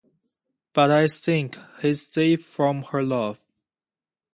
[0.73, 3.45] But I think he’s safe from her love.